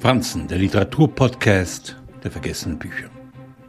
Franzen, 0.00 0.48
der 0.48 0.56
Literaturpodcast 0.56 1.94
der 2.24 2.30
vergessenen 2.30 2.78
Bücher. 2.78 3.10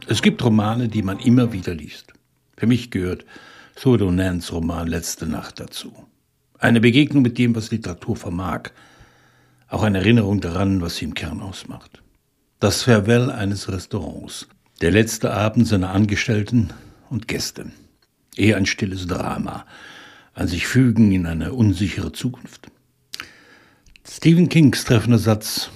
Es 0.06 0.22
gibt 0.22 0.42
Romane, 0.42 0.88
die 0.88 1.02
man 1.02 1.18
immer 1.18 1.52
wieder 1.52 1.74
liest. 1.74 2.14
Für 2.56 2.66
mich 2.66 2.90
gehört 2.90 3.26
Sodonans 3.76 4.50
Roman 4.50 4.86
Letzte 4.86 5.26
Nacht 5.26 5.60
dazu. 5.60 5.92
Eine 6.58 6.80
Begegnung 6.80 7.22
mit 7.22 7.36
dem, 7.36 7.54
was 7.54 7.70
Literatur 7.70 8.16
vermag. 8.16 8.70
Auch 9.68 9.82
eine 9.82 9.98
Erinnerung 9.98 10.40
daran, 10.40 10.80
was 10.80 10.96
sie 10.96 11.04
im 11.04 11.12
Kern 11.12 11.42
ausmacht. 11.42 12.02
Das 12.60 12.84
Farewell 12.84 13.30
eines 13.30 13.70
Restaurants. 13.70 14.48
Der 14.80 14.90
letzte 14.90 15.34
Abend 15.34 15.68
seiner 15.68 15.90
Angestellten 15.90 16.70
und 17.10 17.28
Gäste. 17.28 17.72
Eher 18.36 18.56
ein 18.56 18.64
stilles 18.64 19.06
Drama. 19.06 19.66
Ein 20.32 20.48
sich 20.48 20.66
fügen 20.66 21.12
in 21.12 21.26
eine 21.26 21.52
unsichere 21.52 22.12
Zukunft. 22.12 22.68
Stephen 24.08 24.48
Kings 24.48 24.84
treffender 24.84 25.18
Satz 25.18 25.70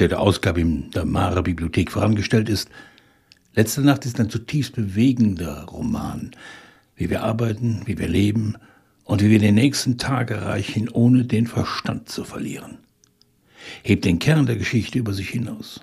der 0.00 0.08
der 0.08 0.20
Ausgabe 0.20 0.62
in 0.62 0.90
der 0.90 1.04
Mare 1.04 1.42
Bibliothek 1.42 1.92
vorangestellt 1.92 2.48
ist. 2.48 2.70
Letzte 3.54 3.82
Nacht 3.82 4.06
ist 4.06 4.18
ein 4.18 4.30
zutiefst 4.30 4.74
bewegender 4.74 5.64
Roman, 5.64 6.30
wie 6.96 7.10
wir 7.10 7.22
arbeiten, 7.22 7.82
wie 7.84 7.98
wir 7.98 8.08
leben 8.08 8.56
und 9.04 9.22
wie 9.22 9.30
wir 9.30 9.38
den 9.38 9.56
nächsten 9.56 9.98
Tag 9.98 10.30
erreichen, 10.30 10.88
ohne 10.88 11.24
den 11.24 11.46
Verstand 11.46 12.08
zu 12.08 12.24
verlieren. 12.24 12.78
Hebt 13.82 14.06
den 14.06 14.18
Kern 14.18 14.46
der 14.46 14.56
Geschichte 14.56 14.98
über 14.98 15.12
sich 15.12 15.28
hinaus. 15.28 15.80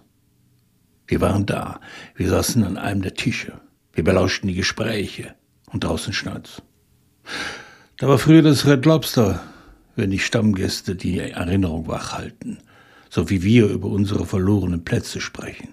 Wir 1.06 1.22
waren 1.22 1.46
da, 1.46 1.80
wir 2.16 2.28
saßen 2.28 2.64
an 2.64 2.78
einem 2.78 3.04
der 3.04 3.14
Tische, 3.14 3.62
wir 3.94 4.04
belauschten 4.04 4.48
die 4.48 4.56
Gespräche 4.56 5.36
und 5.72 5.84
draußen 5.84 6.12
schneit's. 6.12 6.62
Da 7.98 8.08
war 8.08 8.18
früher 8.18 8.42
das 8.42 8.66
Red 8.66 8.86
Lobster, 8.86 9.42
wenn 9.96 10.10
die 10.10 10.20
Stammgäste 10.20 10.96
die 10.96 11.20
Erinnerung 11.20 11.88
wachhalten 11.88 12.60
so 13.10 13.30
wie 13.30 13.44
wir 13.44 13.68
über 13.68 13.88
unsere 13.88 14.26
verlorenen 14.26 14.84
Plätze 14.84 15.22
sprechen. 15.22 15.70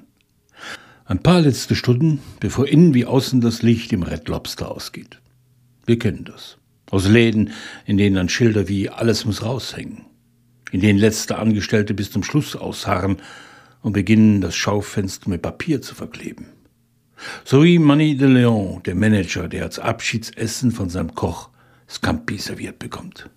Ein 1.06 1.23
paar 1.23 1.41
letzte 1.41 1.77
Stunden, 1.77 2.20
bevor 2.41 2.67
innen 2.67 2.95
wie 2.95 3.05
außen 3.05 3.41
das 3.41 3.62
Licht 3.62 3.92
im 3.92 4.03
Red 4.03 4.28
Lobster 4.28 4.70
ausgeht. 4.70 5.20
Wir 5.84 5.98
kennen 5.98 6.25
das. 6.25 6.56
Aus 6.91 7.08
Läden, 7.08 7.50
in 7.86 7.98
denen 7.98 8.17
dann 8.17 8.28
Schilder 8.28 8.69
wie 8.69 8.89
alles 8.89 9.25
muss 9.25 9.42
raushängen, 9.42 10.03
in 10.70 10.81
denen 10.81 10.98
letzte 10.98 11.39
Angestellte 11.39 11.92
bis 11.92 12.11
zum 12.11 12.23
Schluss 12.23 12.56
ausharren 12.56 13.19
und 13.83 13.92
beginnen, 13.92 14.41
das 14.41 14.56
Schaufenster 14.56 15.28
mit 15.28 15.42
Papier 15.42 15.83
zu 15.83 15.95
verkleben. 15.95 16.47
So 17.45 17.64
wie 17.64 17.78
Manny 17.78 18.17
de 18.17 18.28
Leon, 18.28 18.83
der 18.84 18.95
Manager, 18.95 19.48
der 19.48 19.64
als 19.64 19.78
Abschiedsessen 19.78 20.73
von 20.73 20.89
seinem 20.89 21.14
Koch 21.14 21.51
Scampi 21.89 22.39
serviert 22.39 22.78
bekommt. 22.78 23.28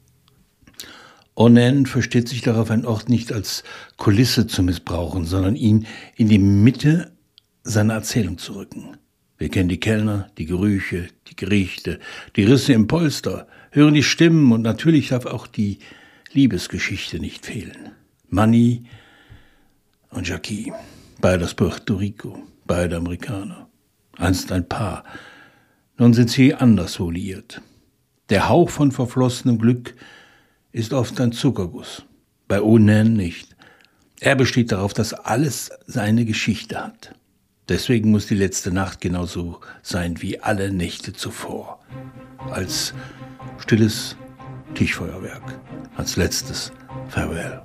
Onen 1.37 1.85
versteht 1.85 2.27
sich 2.27 2.41
darauf, 2.41 2.71
einen 2.71 2.87
Ort 2.87 3.09
nicht 3.09 3.31
als 3.31 3.63
Kulisse 3.97 4.47
zu 4.47 4.63
missbrauchen, 4.63 5.25
sondern 5.25 5.55
ihn 5.55 5.85
in 6.15 6.29
die 6.29 6.39
Mitte 6.39 7.11
seiner 7.63 7.93
Erzählung 7.93 8.39
zu 8.39 8.53
rücken. 8.53 8.97
Wir 9.37 9.49
kennen 9.49 9.69
die 9.69 9.79
Kellner, 9.79 10.31
die 10.39 10.47
Gerüche, 10.47 11.09
die 11.27 11.35
Gerichte, 11.35 11.99
die 12.35 12.43
Risse 12.43 12.73
im 12.73 12.87
Polster, 12.87 13.47
hören 13.69 13.93
die 13.93 14.01
Stimmen 14.01 14.51
und 14.51 14.63
natürlich 14.63 15.09
darf 15.09 15.27
auch 15.27 15.45
die 15.45 15.77
Liebesgeschichte 16.31 17.19
nicht 17.19 17.45
fehlen. 17.45 17.91
Manny 18.29 18.85
und 20.09 20.27
Jackie, 20.27 20.73
beide 21.21 21.45
aus 21.45 21.53
Puerto 21.53 21.97
Rico, 21.97 22.41
beide 22.65 22.97
Amerikaner. 22.97 23.69
Einst 24.17 24.51
ein 24.51 24.67
Paar. 24.67 25.03
Nun 25.99 26.15
sind 26.15 26.31
sie 26.31 26.55
anders 26.55 26.97
liiert. 26.97 27.61
Der 28.29 28.49
Hauch 28.49 28.71
von 28.71 28.91
verflossenem 28.91 29.59
Glück 29.59 29.93
ist 30.77 30.93
oft 30.93 31.19
ein 31.19 31.31
Zuckerguss, 31.31 32.03
bei 32.47 32.61
Onan 32.61 33.13
nicht. 33.13 33.55
Er 34.19 34.35
besteht 34.35 34.71
darauf, 34.71 34.93
dass 34.93 35.13
alles 35.13 35.71
seine 35.87 36.23
Geschichte 36.23 36.79
hat. 36.83 37.15
Deswegen 37.67 38.11
muss 38.11 38.27
die 38.27 38.35
letzte 38.35 38.71
Nacht 38.71 39.01
genauso 39.01 39.59
sein 39.81 40.21
wie 40.21 40.39
alle 40.39 40.71
Nächte 40.71 41.13
zuvor. 41.13 41.79
Als 42.51 42.93
stilles 43.57 44.15
Tischfeuerwerk, 44.75 45.59
als 45.95 46.15
letztes 46.15 46.71
Farewell. 47.09 47.63